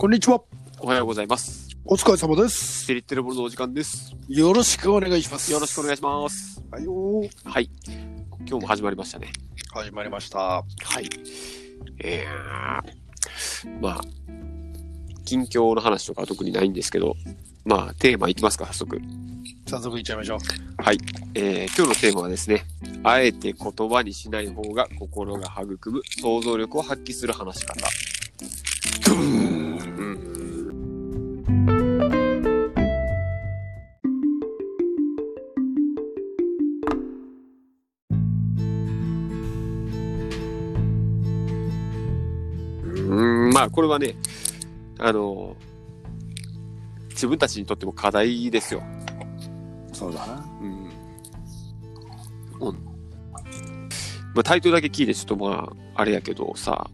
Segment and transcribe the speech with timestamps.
[0.00, 0.40] こんにちは。
[0.78, 1.68] おはようございます。
[1.84, 2.84] お疲れ様です。
[2.84, 4.16] スピリッテルボルのお時間です。
[4.30, 5.52] よろしくお願いします。
[5.52, 6.64] よろしくお願いします。
[6.70, 7.68] はいよーはい。
[8.48, 9.30] 今日も始まりましたね。
[9.74, 10.38] 始まりました。
[10.38, 10.64] は
[11.02, 11.10] い。
[12.02, 14.00] えー、まあ、
[15.26, 17.14] 近況の話とかは特にないんですけど、
[17.66, 19.02] まあ、テーマいきますか、早速。
[19.68, 20.38] 早速いっちゃいましょう。
[20.82, 20.98] はい。
[21.34, 22.64] えー、今日のテーマはですね、
[23.04, 27.86] あえて言葉にしない方が心が育む想像力を発揮する話し方。
[29.12, 29.49] うん。
[43.60, 44.16] まあ、これはね、
[44.98, 45.54] あの、
[47.10, 48.82] 自分たちにとっても課題ですよ。
[49.92, 50.46] そうだな。
[50.62, 50.90] うん。
[52.58, 52.74] うん。
[54.34, 56.88] まあ、タイトルだけ聞いてちょっとまあ、あれやけどさ、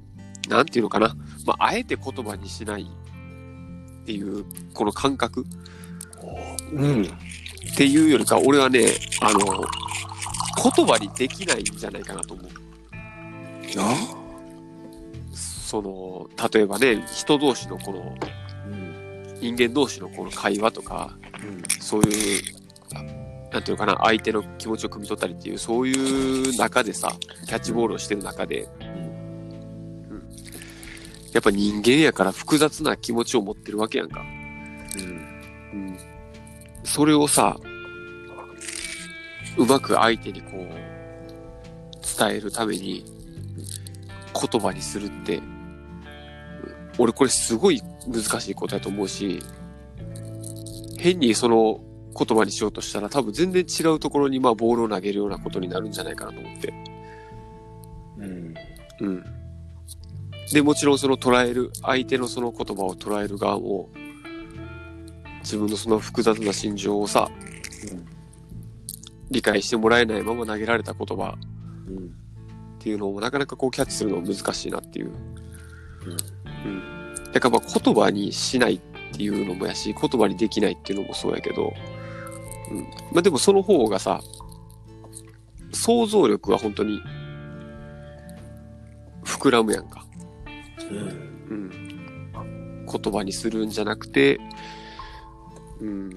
[0.48, 1.14] なんていうのかな。
[1.46, 5.46] まあ、あえて言葉にしないっていう、この感覚
[6.72, 7.04] うん。
[7.04, 8.86] っていうよりか、俺はね、
[9.20, 9.38] あの、
[10.74, 12.46] 言葉にできないんじゃないかなと思う。
[13.76, 14.25] な？
[15.66, 18.14] その、例えばね、人同士のこの、
[18.70, 19.34] うん。
[19.40, 21.62] 人間同士のこの会話とか、うん。
[21.80, 22.42] そういう、
[22.94, 23.02] あ
[23.52, 28.96] なんていうのかな、相手の気持ちを汲み取ったりっていう、そういう中でさ、キャッチボールをしてる中で、うん
[31.32, 34.22] やっぱ人間やから複雑な気持ちを持ってるわけやんか。
[34.22, 35.98] うん。
[36.82, 37.58] それをさ、
[39.58, 43.04] うまく相手にこう、伝えるために、
[44.50, 45.55] 言葉にするって、うん
[46.98, 49.42] 俺これすごい難しいことだと思うし、
[50.98, 51.80] 変にその
[52.16, 56.74] 言葉にしようとしたら多分全然違うところにまあボールを投げるようなことになるんじゃないかなと思って。
[58.18, 58.54] うん。
[59.00, 59.24] うん。
[60.52, 63.88] で、もちろんその捉える、相手のその言葉を捉える側も、
[65.40, 67.30] 自分のその複雑な心情をさ、
[69.30, 71.36] 理解してもらえないまま投げられた言葉
[71.88, 71.96] うん。
[71.96, 72.00] っ
[72.78, 75.06] ていうのをなかなかこうキャッチするの難しいなっていう。
[75.06, 76.16] うん。
[77.36, 78.80] だからまあ言葉にしないっ
[79.14, 81.74] ていうのもやし、言葉にできないっていうのもそうやけど、
[82.70, 82.80] うん。
[83.12, 84.22] まあでもその方がさ、
[85.70, 86.98] 想像力は本当に
[89.22, 90.06] 膨らむやんか。
[90.90, 90.98] うん。
[91.50, 92.32] うん。
[92.90, 94.40] 言葉にするんじゃなくて、
[95.82, 96.08] うん。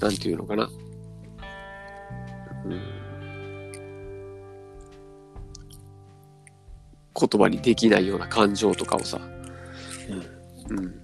[0.00, 0.68] なんていうのかな。
[2.64, 3.03] うん。
[7.18, 9.18] 言葉にできないような感情とかをさ、
[10.70, 10.78] うん。
[10.78, 11.00] うん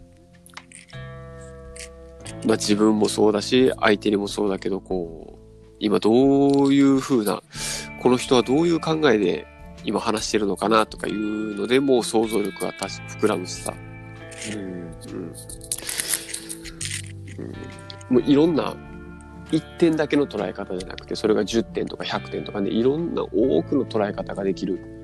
[2.46, 6.10] まあ自分もそうだし、相手にもそうだけど、こう、今ど
[6.64, 7.42] ういう風な、
[8.02, 9.46] この人はどういう考えで
[9.84, 13.74] 今話してるのかなとかいうのでもう想像力が膨らむしさ、
[14.52, 14.60] うん。
[14.60, 15.32] うん
[18.10, 18.74] うん、もういろんな
[19.50, 24.99] 一点だけの捉え方じゃなくてそれが10点とか100点とかでいろんな多くの捉え方ができる、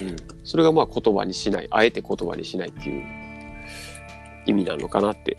[0.00, 3.04] うん、それがまあ言葉にしないあえて言葉にしないっていう
[4.46, 5.36] 意味なのかなって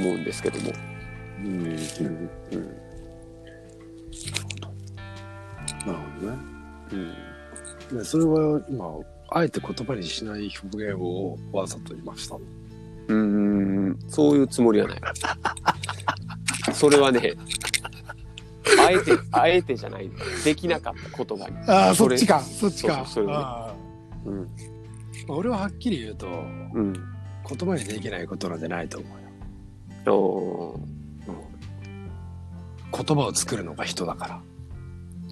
[0.00, 0.72] 思うんですけども、
[1.38, 1.46] うん。
[1.46, 1.68] うん、
[5.86, 6.38] なるほどね。
[7.90, 8.86] うん、でそれは今、
[9.28, 12.36] あえて言葉にしない表現をわざと言いました。
[12.36, 15.00] うーん、そういうつもりはない。
[16.72, 17.34] それはね、
[18.78, 20.10] あえて、あえてじゃない。
[20.44, 21.56] できなかった言葉に。
[21.68, 22.94] ああ、そっちか、そっちか。
[22.94, 23.74] そうそうそれねあ
[24.24, 24.42] うん。
[24.42, 24.46] あ
[25.28, 26.30] 俺ははっきり言うと、う
[26.80, 26.92] ん。
[26.92, 30.14] 言葉にできないことなんじゃないと思うよ。
[30.14, 30.96] おー
[33.04, 34.40] 言葉を作るのが人だから。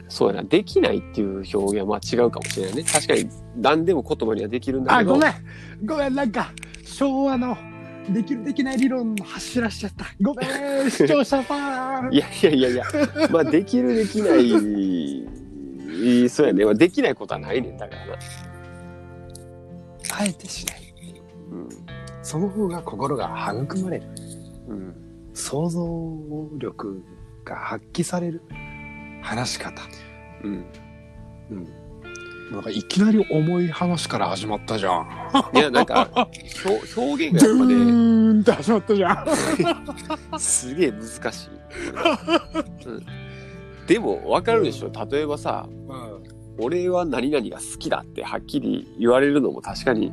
[0.08, 0.48] そうやな。
[0.48, 2.84] できないっていう表現はまあ違うかもしれないね。
[2.84, 5.14] 確かに何でも言葉にはできるんだあ、けど。
[5.14, 5.34] ごめん
[5.86, 6.52] ごめん、なんか、
[6.84, 7.56] 昭和の
[8.10, 10.06] できるできない理論走らしちゃった。
[10.20, 10.44] ごめ
[10.84, 12.12] ん、視聴者さん。
[12.15, 12.84] いやいやいやいや、
[13.31, 14.50] まあできるできない、
[16.28, 16.64] そうやね。
[16.64, 18.14] まあできないことはないねんだからな。
[20.17, 20.94] あえてしない。
[21.50, 21.69] うん。
[22.23, 24.06] その方が心が育まれる。
[24.69, 24.94] うん。
[25.32, 27.02] 想像力
[27.44, 28.43] が発揮される
[29.23, 29.82] 話し方。
[30.43, 30.67] うん。
[32.50, 35.08] なんかいきなり重い話から始まったじゃん。
[35.55, 36.08] いや、なんか、
[36.64, 39.12] 表表現がやっぱね、ーンって始まったじゃ
[40.35, 40.38] ん。
[40.38, 41.50] すげえ難しい。
[42.87, 43.06] うん、
[43.87, 45.67] でも、わかるでしょ例えばさ、
[46.58, 50.12] 俺は何々が好きだってはっきり言われるのも確かに、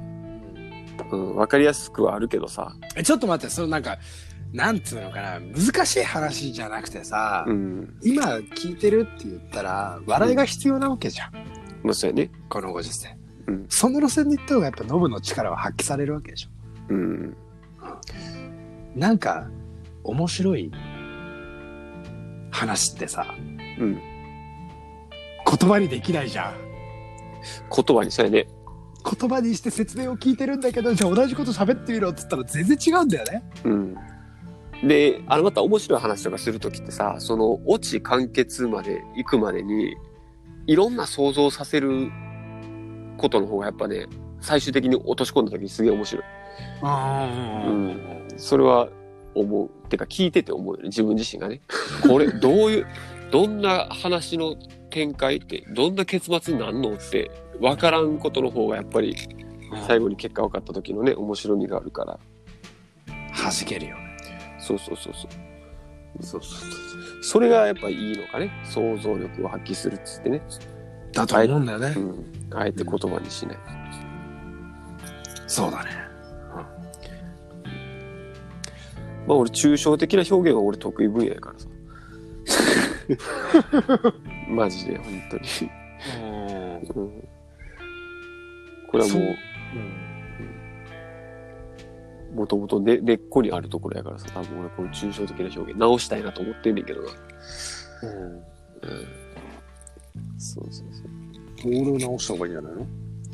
[1.12, 3.98] うん、わかりやすくはあるけどさ、えちょっと待って、そのなんか、
[4.54, 11.61] なんつうのかな、難しい話じゃなくてさ、うん、今聞いてるって言ったら、笑いが必要なわけじゃん。
[11.84, 12.32] まあそうやね。
[12.50, 13.16] このご時世。
[13.48, 16.50] うんその路線で行った方がやっぱノブの力は発揮されるわけでしょ。
[16.90, 17.38] うん。
[18.96, 19.50] なんか、
[20.04, 20.72] 面白い
[22.52, 23.26] 話ってさ、
[23.80, 24.00] うん。
[25.60, 26.54] 言葉にできないじゃん。
[27.76, 28.48] 言葉にそうやね。
[29.04, 33.44] 言葉にして説明を聞いてるんだけど、じゃあ同じこと喋ってみろっつったら全然違うんだよね。
[33.64, 33.96] うん。
[34.88, 39.96] で、あの、また面白い話とかするときってさ、その、オチ完結まで行くまでに、
[40.68, 42.12] いろんな想像させる
[43.18, 44.08] ことの方がやっぱね、
[44.40, 46.26] 最終的に落とし込んだときにすげえ面白い。
[46.82, 48.28] あうん。
[48.38, 48.90] それは
[49.36, 49.70] 思う。
[49.90, 51.62] てか聞いてて思うよね、自分自身がね。
[52.08, 52.88] これ、どういう、
[53.32, 54.56] どんな話の
[54.90, 59.16] 展開って、どんな結末になんのって、わからんことの方がやっぱり、
[59.88, 62.20] 最後に結果分かった時のね、面白みがあるから。
[63.34, 64.18] 弾けるよね。
[64.60, 65.51] そうそうそうそう。
[66.20, 67.24] そうそうそう。
[67.24, 68.52] それがやっぱいいのかね。
[68.64, 70.42] 想像力を発揮するっつってね。
[71.14, 71.94] だと思うんだよね。
[71.98, 72.58] うん。
[72.58, 73.58] あえて言葉にしない。
[75.48, 75.90] そうだね。
[79.28, 81.68] まあ俺、抽象的な表現は俺得意分野やからさ。
[84.50, 85.44] マジで、本当に。
[86.96, 87.32] うん
[88.92, 89.36] これはもう、
[92.34, 97.10] もともと根根っこにあるところやからさ、多分俺この抽象的な表現直したいなと思ってんねんけどな。
[98.04, 98.42] うん。
[100.38, 101.04] そうそうそ
[101.70, 101.72] う。
[101.72, 102.88] ボールを直した方がいいんじゃないの？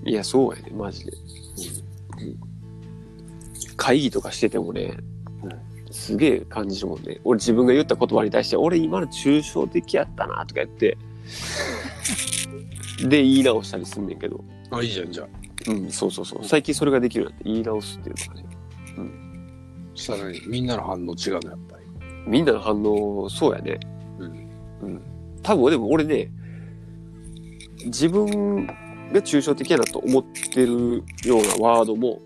[0.05, 1.11] いや、そうやね、マジで。
[3.75, 4.97] 会議とかしててもね、
[5.91, 7.19] すげえ感じるもんね。
[7.23, 10.97] 俺自分が言った言葉に対して、俺今の抽象的やったなとか言って、
[13.07, 14.43] で、言い直したりすんねんけど。
[14.71, 15.27] あ、いいじゃん、じゃあ。
[15.71, 16.45] うん、そうそうそう。
[16.45, 18.41] 最近それができるようになって言い直すっていうのが
[19.95, 21.85] したらね、みんなの反応違うの、やっぱり。
[22.27, 23.79] みんなの反応、そうやね。
[24.19, 24.49] うん。
[24.81, 25.01] うん。
[25.41, 26.31] 多分、でも俺ね、
[27.85, 28.73] 自分が
[29.21, 32.19] 抽象的やなと思ってるようなワードも、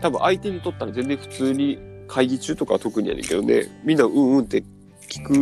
[0.00, 4.62] 多分相手にとったら全然普通に会議中とかは特にやねんけどね、みんなうんうんって
[5.08, 5.34] 聞く、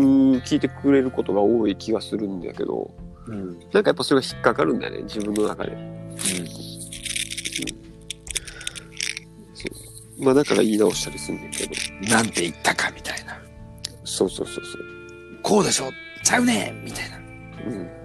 [0.45, 2.91] 聞いてくれることが多い気がするんだけど、
[3.27, 3.59] うん。
[3.73, 5.77] なんかやっぱそれが引っかかるんだよね、自分の中で。
[6.17, 6.64] そう。
[10.19, 11.73] まあだから言い直したりするんだけど。
[12.11, 13.41] なんて言ったかみたいな。
[14.05, 14.85] そうそうそうそう。
[15.43, 15.91] こうでしょ
[16.23, 17.19] ちゃうねみたいな。
[17.19, 17.21] う
[17.71, 18.05] ん。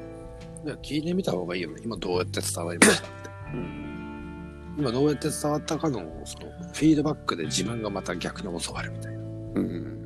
[0.66, 1.82] いや聞いてみた方がいいよね。
[1.84, 3.30] 今どうやって伝わりましたって。
[3.54, 4.76] うん。
[4.78, 9.20] 今どうやって伝わったかの、その、フィードバックで自分がまた逆に教わるみたいな。
[9.20, 10.00] うん。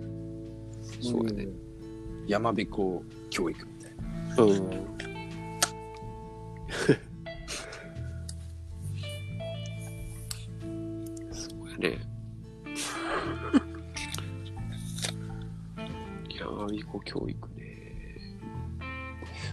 [1.01, 1.47] そうだね。
[2.27, 4.43] 山彦教育みたいな。
[4.43, 5.12] うん。
[11.83, 11.89] ね。
[16.29, 17.63] いやー、いい子教育ね。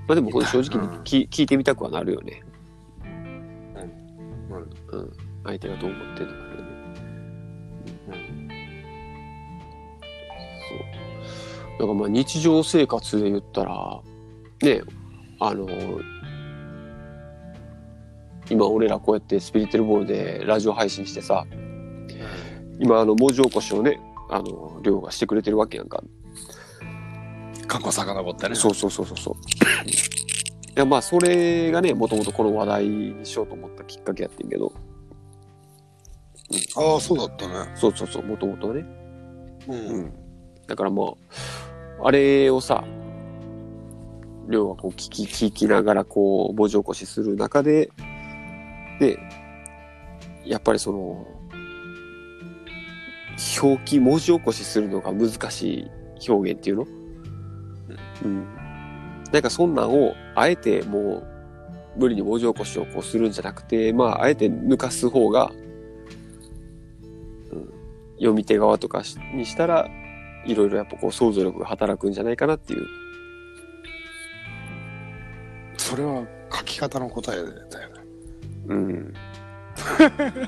[0.07, 2.45] まあでも、これ正直に聞,、聞いてみたくはなるよね。
[3.05, 3.13] うん。
[5.01, 5.13] うん。
[5.45, 6.45] 相手がどう思ってるのかね。
[10.69, 10.79] そう。
[11.79, 14.01] だからまあ日常生活で言ったら、
[14.63, 14.83] ね、
[15.41, 15.67] あの、
[18.51, 21.47] 今俺らこうやってスピリテルボールでラジオ配信してさ、
[22.81, 24.01] 今あの文字起こしをね、
[24.31, 26.03] あの、りょうがしてくれてるわけやんか。
[27.67, 28.55] 過去遡ったね。
[28.57, 29.35] そうそうそうそうそう。
[29.37, 34.73] いやまあそれがね、もともとこの話題にしようと思ったきっかけやってんけど、
[36.77, 37.71] ああ、そうだったね。
[37.77, 38.85] そうそうそう、もともとね。
[39.69, 39.73] う。
[39.73, 40.13] うんん。
[40.67, 41.19] だからも
[42.01, 42.85] う、あれをさ、
[44.49, 47.91] りょうがこう聞き、聞きながらこう文字起こしする中で、
[48.99, 49.19] で、
[50.45, 51.27] やっぱりその、
[53.63, 55.91] 表記、文字起こしするのが難し
[56.23, 56.87] い表現っていうの？
[58.25, 58.47] うん。
[59.33, 61.23] なんかそんなんを、あえても
[61.97, 65.51] う、無理に文字起こしをこうするんじゃなくて、まあ、あえて抜かす方が、
[67.53, 67.73] うん、
[68.17, 69.89] 読み手側とかしにしたら、
[70.47, 72.87] いろいろやっぱこう想像力が働くんじゃないかなっていう。
[75.77, 78.03] それは書き方の答えだよね。
[78.69, 79.15] うん。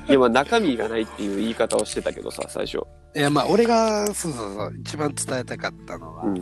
[0.07, 2.79] いや、まあ中身がないっていう言い方をしてたけどさ、最初。
[3.15, 6.41] いや、まあ、俺が、そうそうそう、一番伝えたかったのは、うん。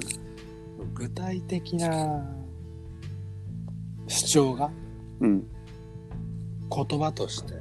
[0.93, 2.24] 具体的な
[4.07, 4.71] 主張が
[5.19, 5.48] うん。
[6.74, 7.53] 言葉として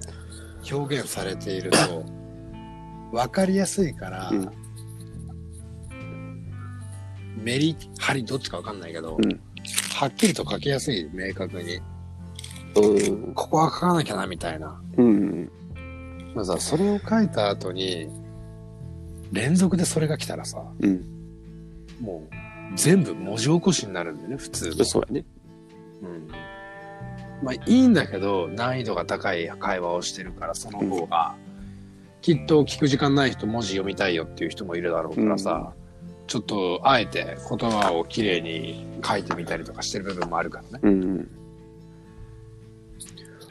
[0.73, 2.05] 表現されていると、
[3.13, 4.51] 分かりやすいから、うん
[7.43, 9.41] メリハリどっちか分かんないけど、うん
[9.95, 11.81] はっきりと書きやすい、明確に。
[12.77, 13.35] うん。
[13.35, 14.81] ここは書かなきゃな、みたいな。
[14.97, 15.51] うん。
[16.35, 18.09] まあさ、それを書いた後に、
[19.33, 21.05] 連続でそれが来たらさ、うん。
[22.01, 22.35] もう
[22.77, 24.85] 全部文字起こしになるんだよね、普通の。
[24.85, 25.25] そうやね。
[26.03, 26.29] うん
[27.43, 31.35] まあいいんだけど難易度が高い会話をしてるからその方が、
[32.21, 35.73] きっと聞く時間ない人文字読みたいよっていう人もいるだろうからさ、
[36.27, 40.81] ちょっとあえて言葉をきれいに書いてみたりとかしてる部分もあるからね。
[40.83, 41.29] うん。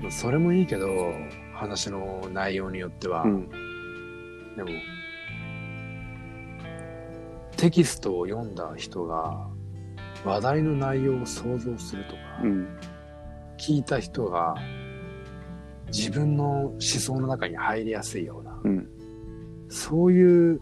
[0.09, 1.13] それもいいけど
[1.53, 3.49] 話の内容によっては、うん。
[4.55, 4.69] でも
[7.57, 9.47] テキストを読んだ人が
[10.23, 12.79] 話題の内容を想像するとか、うん。
[13.57, 14.55] 聞いた人が
[15.87, 18.87] 自分の思想の中に入りやすいようなうん。
[19.67, 20.61] そういう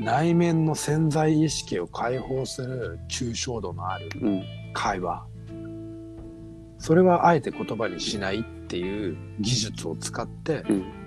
[0.00, 4.42] 内面の潜在意識を解放する抽象度のあるうん。
[4.72, 5.26] 会話
[6.78, 10.98] それはあえて言葉にしないっていう技術を使ってうん。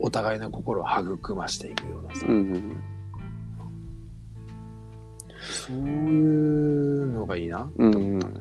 [0.00, 2.82] お互いの心を育ましていくようなさ、うん。
[5.42, 8.34] そういうのがいいなってうん思ったね。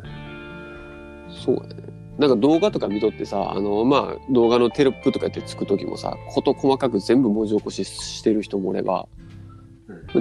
[1.44, 1.90] そうやね。
[2.18, 9.08] なんか動画とか見とってさ、あの、まあ、動画のテロップとかってつくときもさ、こと細かく全部文字起こししてる人もおれば、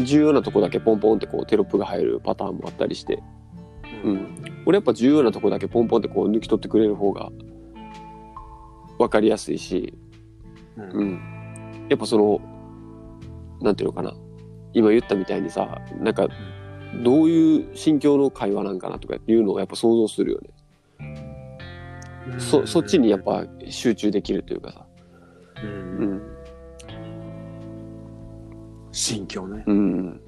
[0.05, 3.23] 重要なとこだけポンポンってこうテロップが入るパターンもあったりして、
[4.05, 4.38] うん。
[4.69, 7.33] 俺やっぱ重要なとこだけポンポンってこう抜き取ってくれる方が
[8.99, 9.95] 分かりやすいし、
[10.77, 11.87] うんうん。
[11.89, 12.39] やっぱその、
[13.63, 14.13] なんていうのかな。
[14.75, 16.29] 今言ったみたいにさ、なんか、
[17.03, 20.51] どういう心境の会話なんかなとかっていうのをやっぱ想像するよね。
[22.39, 24.87] そ、そっちにやっぱ集中できるというかさ。
[25.65, 26.23] うんうん。
[28.93, 29.65] 心境ね。
[29.67, 30.21] うん。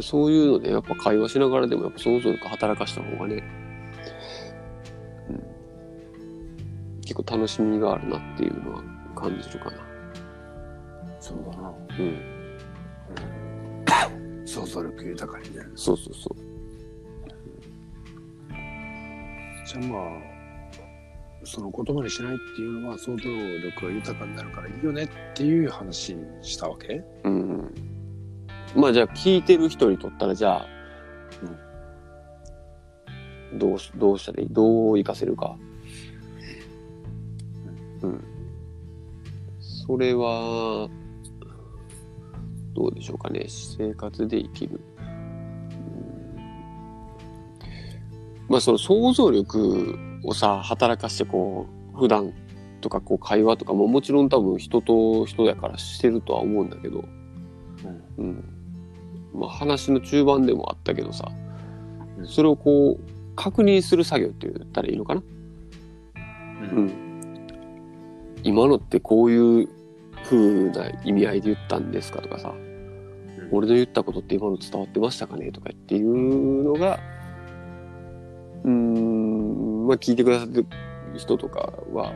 [0.00, 3.44] そういうのでやっぱ会話しながらでもやっぱ想像力働かした方がね、
[5.28, 5.42] うん、
[7.02, 8.82] 結構楽しみがあるなっていうのは
[9.14, 9.76] 感じるかな。
[11.20, 11.70] そうだな。
[11.98, 12.18] うん。
[14.46, 15.62] 想像力豊かにね。
[15.74, 16.36] そうそうそう。
[19.66, 20.00] じゃあまあ、
[21.44, 27.02] その言葉にしないっていうのは想像力が豊かになるからいいよねっていう話にしたわけ？
[27.24, 27.72] うん。
[28.74, 30.66] まあじゃあ聞いてる人にとったらじゃあ、
[33.54, 34.48] どうし、どうしたらいい？
[34.50, 35.56] どう活かせるか？
[38.02, 38.24] うん。
[39.60, 40.88] それは、
[42.74, 43.44] どうでしょうかね。
[43.48, 44.80] 生活で生きる。
[44.98, 45.12] うん
[48.48, 52.32] まあその想像力をさ、働かしてこう、普段
[52.80, 57.04] とかこう会話とかももちろん多分人と人やからしてるとは思うんだけど、
[58.18, 58.51] うん。
[59.34, 61.30] まあ話の中盤でもあったけどさ、
[62.18, 62.26] うん。
[62.26, 65.22] それをこう、確認する作業って言ったらいいのかな？
[66.72, 66.92] ううん。
[68.42, 69.68] 今のってこういう
[70.24, 72.54] 風な意味合いで言ったんですかとかさ、
[73.50, 76.98] 俺の言ったことって今の伝わってましたかねとかっていうのが、
[78.64, 80.66] うーん、まあ聞いてくださってる
[81.16, 82.12] 人とかは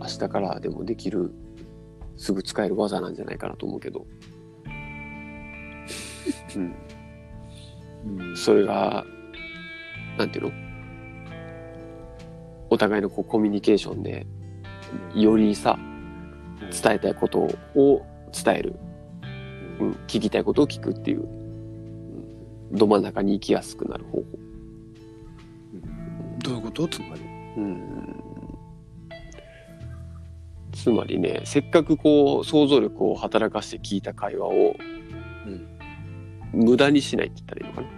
[0.00, 1.32] 明日からでもできる、
[2.16, 4.06] すぐ使える技なんじゃないかなと思うけど、
[6.56, 6.74] うん。
[8.06, 9.04] うんそれが、
[10.18, 10.52] なんていうの？
[12.70, 14.26] お互いのこうコミュニケーションで、
[15.14, 15.78] よりさ、
[16.82, 17.38] 伝えたいこと
[17.74, 18.76] を伝える。
[19.80, 24.24] うん、聞きたいことを聞くっていう、うん、ど真ん中に行きやすくなる方法。
[26.38, 26.86] どういうこと？
[26.88, 27.22] つまり。
[27.56, 28.14] うん、
[30.72, 34.76] つまりね、せっかくこう想像力を働かして聞いた会話を、
[35.46, 35.73] うん
[36.54, 37.88] 無駄にしないって言ったらいいのか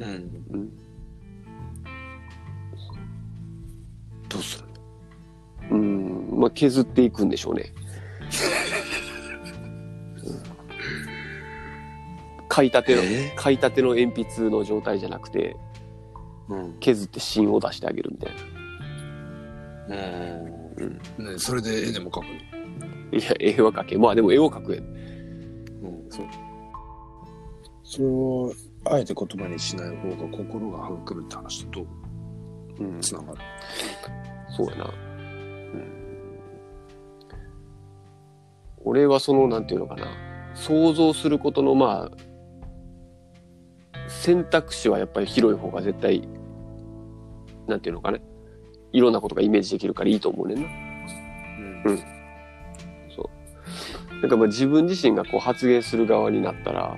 [0.00, 0.06] な？
[0.06, 0.12] うん。
[0.50, 0.70] うん
[4.28, 4.64] どうする？
[5.70, 7.72] うん、まあ削っていくんでしょうね。
[12.52, 13.34] 書いたての、え？
[13.38, 15.56] 書いたての鉛筆の状態じゃなくて、
[16.48, 16.76] うん。
[16.80, 18.32] 削って芯を出してあげるみたい
[19.88, 19.96] な。
[19.96, 19.98] う
[20.84, 20.98] ん。
[21.32, 22.30] ね、それで絵でも描くの？
[23.18, 23.96] いや、絵は描け。
[23.98, 24.84] まあでも絵を描くやん。
[24.84, 26.06] うん。
[26.10, 26.26] そう。
[27.94, 28.52] それを
[28.86, 31.86] あえて言葉にしない方が心が育むって話とどう
[32.80, 33.38] うん、つながる？
[34.56, 34.84] そうやな。
[34.84, 35.84] うん。
[38.84, 40.08] 俺はその、なんていうのかな。
[40.54, 42.16] 想像することの、まあ、
[44.08, 46.28] 選択肢はやっぱり広い方が絶対、
[47.68, 48.20] なんていうのかね。
[48.92, 50.68] いろんなことがイメージできるからいいと思うねんな。
[51.86, 51.98] うん
[53.14, 53.30] そ
[54.10, 54.14] う。
[54.20, 56.96] なんかまあ自分自身がこう発言する側になったら、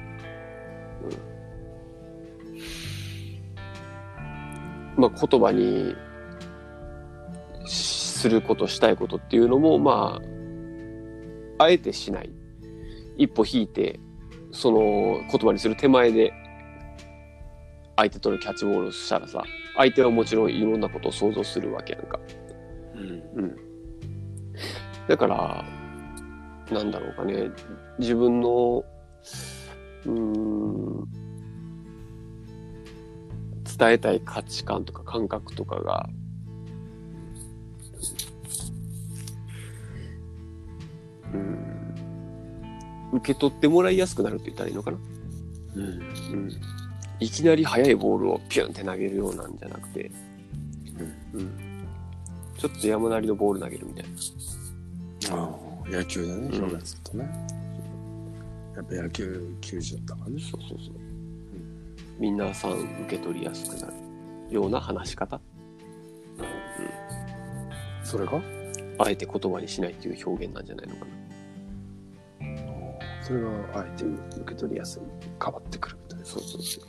[4.97, 5.95] まあ言葉に
[7.67, 10.21] することしたいことっていうのもま
[11.59, 12.31] ああえてしない
[13.17, 14.01] 一歩引いて
[14.53, 16.33] その言葉にする手前で
[17.97, 19.43] 相手とのキャッチボールをしたらさ、
[19.77, 22.21] 相手はもちろんいろんなことを想像するわけやんか。
[22.95, 23.43] うん。
[23.43, 23.57] うん。
[25.09, 25.65] だから、
[26.71, 27.51] なんだろうかね、
[27.99, 28.85] 自分の、
[30.05, 31.09] うーん、
[33.79, 36.09] 伝えたい価値観とか感覚とかが、
[41.33, 44.99] うん、受け取ってもらいやすくなるって言ったらいいのかな？
[45.77, 45.83] うん。
[45.83, 46.51] うん。
[47.19, 50.11] いきなり速いボールをピュンって投げるようなんじゃなくて、
[51.33, 51.87] うん。
[52.59, 54.05] ちょっと山なりのボール投げるみたい
[55.31, 55.37] な。
[55.37, 55.51] あ
[55.87, 57.47] あ、野球でね、うん表現するとね。
[58.75, 60.41] やっぱ野球球児だったからね。
[60.43, 61.06] そうそうそう。
[62.19, 63.95] 皆さん受け取りやすくなる
[64.51, 65.41] ような話し方？
[68.03, 68.41] それが？
[68.99, 71.13] あえて言葉にしないっていう表現なんじゃないのかな？
[73.23, 75.03] それが相手に受け取りやすい、
[75.43, 76.25] 変わってくるみたいな。
[76.25, 76.85] そうそうそう。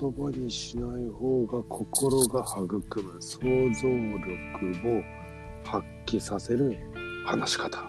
[0.00, 5.02] 言葉にしない方が心が育む想像力を
[5.64, 6.78] 発揮させる
[7.26, 7.80] 話し方。
[7.80, 7.88] うん。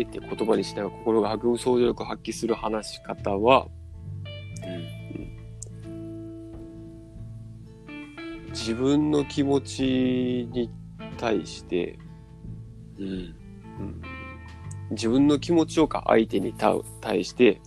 [0.00, 3.68] あえて言葉にしないが心が育む想像力を発揮する話し方は、
[8.50, 10.70] 自分の気持ちに
[11.18, 11.98] 対して、
[12.98, 13.06] うん。
[13.08, 14.02] うん
[14.90, 17.60] 自分の気持ちをか相手にた対して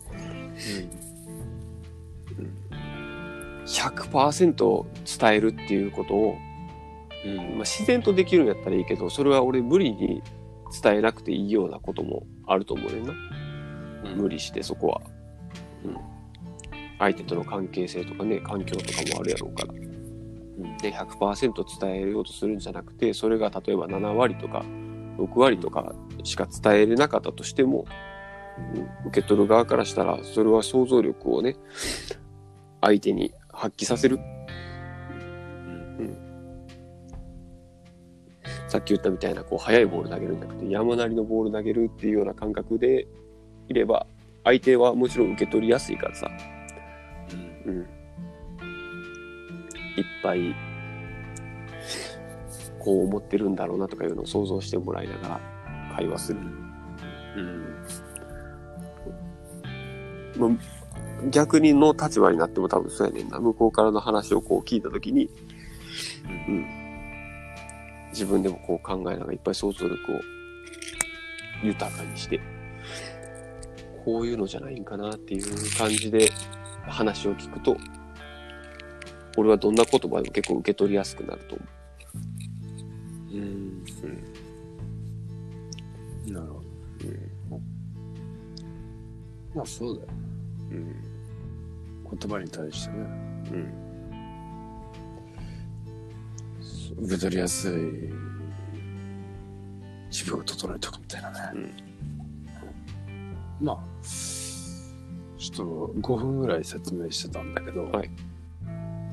[3.66, 4.86] 100%
[5.20, 6.36] 伝えるっていうことを、
[7.26, 7.38] うん。
[7.38, 10.22] まあ、自然とできるんやったらいいけどそれは俺無理に
[10.82, 13.06] 伝えなくていいようなこともあると思うねん。
[13.06, 13.14] な
[14.16, 15.02] 無理してそこは、
[15.86, 15.98] うん、
[17.00, 19.74] 相手との関係性とかね環境とかもあるやろうから、
[20.82, 24.66] で100%伝えようとするんじゃなくてそれが例えば7割とか
[25.18, 25.94] 6割とか
[26.24, 28.14] しか伝えれなかったとしても、うん
[29.08, 31.56] 受け取る側からしたらそれは想像力をね
[32.82, 34.20] 相手に発揮させる、
[38.74, 43.06] さっき言ったみたいなこう速いボール投げるんじゃなくて山なりのボール投げるっていうような感覚で
[43.68, 44.08] いれば
[44.44, 46.28] 相手はもちろん受け取りやすいからさ、
[47.68, 47.86] うん、いっ
[50.24, 50.56] ぱい
[52.80, 55.40] こう思ってるんだろうなとかいうのを想像してもらいながら
[55.96, 56.40] 会話する。
[60.36, 60.50] まあ
[61.30, 63.40] 逆にの立場になっても多分そうやねんな。
[63.40, 65.30] 向こうからの話をこう聞いたときに、
[66.48, 66.83] うん。
[68.14, 70.22] 自分でもこう考えながらいっぱい想像力を
[71.64, 72.40] 豊かにして、
[74.06, 76.30] こういうのじゃないんかなっていう感じで
[76.88, 77.76] 話を聞くと、
[79.36, 83.36] 俺はどんな言葉でも結構受け取りやすくなると思う。
[83.36, 83.84] うん。
[86.32, 86.64] なるほど。
[89.56, 90.08] まあそうだよ。
[90.72, 90.96] うん。
[92.20, 93.04] 言葉に対してね。
[93.52, 93.83] うん。
[96.98, 97.72] 受け取りやすい
[100.10, 101.74] 自分を整えておくみたいなね。
[103.62, 105.64] まあ、ちょっと
[106.00, 108.10] 5分ぐらい説明してたんだけど、はい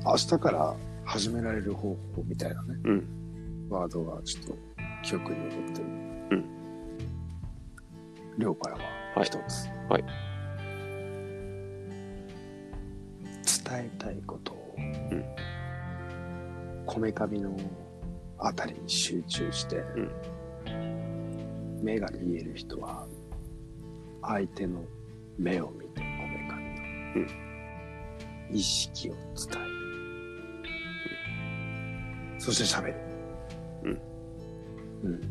[0.03, 3.67] 明日から始められる方法みたいなね、うん。
[3.69, 4.55] ワードがちょっと
[5.03, 5.85] 記憶に残ってる。
[6.31, 6.45] うん。
[8.39, 8.81] 了からは
[9.15, 9.69] はい一つ。
[9.89, 10.03] はい。
[13.63, 15.23] 伝えたいことを、ん
[16.91, 17.55] こめかみの
[18.37, 19.81] あたりに集中して、
[21.81, 23.07] 目が見える人は
[24.21, 24.83] 相手の
[25.39, 26.57] 目を見てこめか
[27.15, 27.27] みの、
[28.51, 29.21] 意識を伝
[29.55, 29.59] え
[32.35, 32.95] る、そして喋る。
[35.03, 35.21] うん、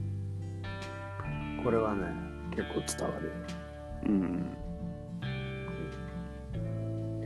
[1.63, 2.07] これはね
[2.57, 3.33] 結構伝わるよ。
[4.07, 4.57] うん。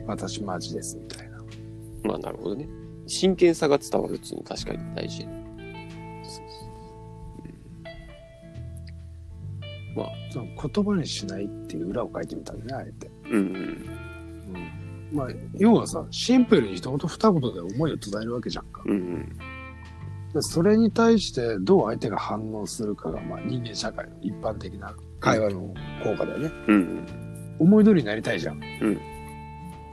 [0.05, 1.37] 私マジですみたいな。
[2.03, 2.67] まあなるほどね。
[3.07, 5.25] 真剣さが伝わるっていうのは確かに大事。
[9.95, 13.89] まあ、言葉にしないっていう裏を書いてみたんだねあえて、うんうん。
[15.13, 19.37] うん、まあ要はさシンプルに一言二言で思いを伝えるわけじゃんかうんうん。
[20.33, 27.55] でそれに対してどう相手が反応するかが、まあ、人間社会の一般的な会話の効果だよね、うんうん。
[27.59, 29.14] 思い通りになりたいじゃん、うん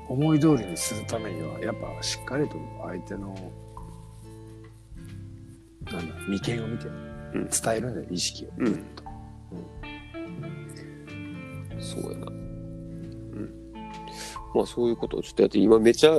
[0.08, 3.34] 思い通りにするためにはやっぱしっかりと相手の
[5.90, 7.12] なんだ眉間を見てん。
[7.32, 8.48] 伝えるんだよ意識を。
[8.58, 8.64] うん。
[8.64, 9.04] ぐっと、
[11.80, 12.26] そうやな。
[14.54, 16.18] まあそういうことをちょっとやって、今めっちゃ、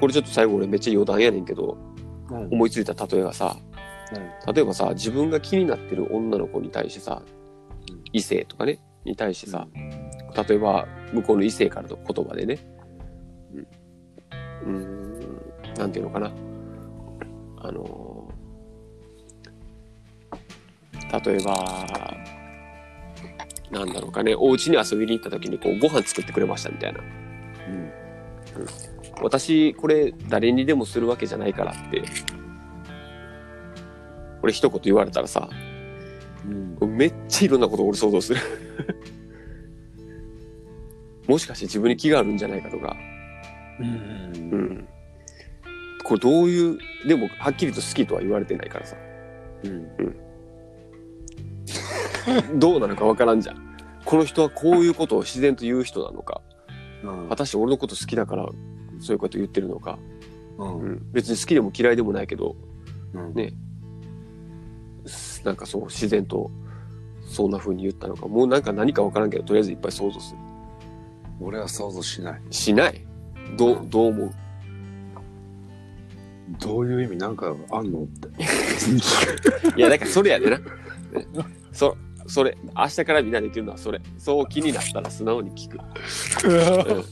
[0.00, 1.76] これちょっと最後俺めっちゃ余談やねんけど、
[2.30, 3.56] うん思いついた例えがさ、
[4.52, 7.22] 例えばさ、自分が気になってる女の子に対してさ
[7.90, 9.66] うん、異性とかね、に対してさ、
[10.46, 12.58] 例えば向こうの異性からの言葉でね、
[14.64, 15.74] うん、うーん。
[15.78, 16.30] なんていうのかな。
[17.60, 18.38] あのー
[21.24, 21.54] 例えば、
[23.70, 27.00] なんだろうかね、お家に遊びに行った時にこうご飯作ってくれましたみたいな。
[27.00, 27.92] うん。
[29.22, 32.02] 私、これ誰にでもするわけじゃないからって、
[34.42, 35.48] 俺一言言われたらさ、
[36.80, 36.96] うん。
[36.96, 38.40] めっちゃいろんなこと俺想像する。
[41.28, 42.96] もしかして自分に気があるんじゃないかとか、
[43.78, 43.86] うん。
[43.86, 43.88] う
[44.56, 44.88] ん。
[46.02, 48.96] これどういう、でもはっきりと好きとは言われてないからさ、
[49.64, 49.88] うん。
[52.58, 53.76] どうなのかわからんじゃん。
[54.04, 56.40] この人はこういうことを自然と言う人なのか、
[57.04, 57.28] うん。
[57.28, 58.48] 果たして俺のこと好きだから
[58.98, 59.98] そういうこと言ってるのか、
[60.56, 60.80] うん。
[60.80, 62.56] うん、別に好きでも嫌いでもないけど、
[63.12, 63.34] うん。
[63.34, 63.52] ね。
[65.04, 66.50] すなんかそう自然と
[67.22, 68.28] そんな風に言ったのか。
[68.28, 70.38] もうなんか何かわからんけどとりあえずいっぱい想像する
[71.40, 72.40] 俺は想像しない。
[72.50, 73.06] しない？
[73.56, 74.30] どうどう思う？
[76.60, 77.16] どういう意味？
[77.16, 78.02] なんかあんの？
[78.02, 78.28] って。
[79.76, 80.64] いやだからそれやでな、ね
[81.72, 81.96] そ
[82.26, 84.00] それ明日からみんなできるのはそれ。
[84.18, 85.78] そう気になったら素直に聞く、
[86.46, 86.52] う
[87.00, 87.04] ん、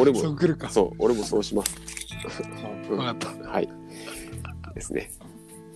[0.00, 0.68] 俺もそう来るか。
[0.68, 1.76] そう俺もそうします。
[2.88, 3.28] 分かった。
[3.48, 3.68] はい。
[4.74, 5.10] ですね。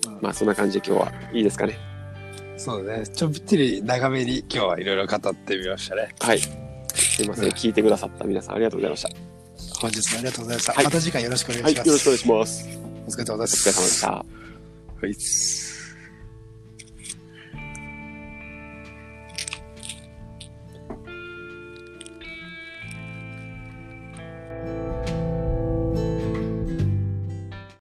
[0.06, 1.76] うんまあそんな感じで今日はいいですかね。
[2.56, 3.06] そうだね。
[3.06, 6.14] ちょびっちり長めに今日はいろいろ語ってみましたね。
[6.20, 6.65] はい
[6.96, 9.09] すいません聞いてくださった皆さんありがとうございました。
[9.80, 10.85] 本日もありがとうございました、はい。
[10.85, 12.68] また次回よろしくお願はいいします、よろしくお願いします。
[13.06, 14.11] お疲れ様でお疲れ様でした。
[14.11, 14.24] は
[15.06, 15.65] い